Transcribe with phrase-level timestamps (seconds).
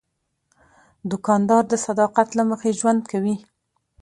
[1.11, 3.35] دوکاندار د صداقت له مخې ژوند کوي.